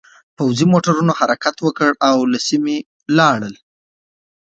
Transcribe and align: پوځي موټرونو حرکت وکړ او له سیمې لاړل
پوځي 0.37 0.65
موټرونو 0.73 1.11
حرکت 1.19 1.55
وکړ 1.61 1.91
او 2.09 2.17
له 2.31 2.39
سیمې 2.47 2.77
لاړل 3.17 3.55